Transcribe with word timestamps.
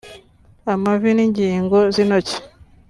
amavi 0.73 1.09
n’ingingo 1.13 1.77
z’intoki 1.93 2.37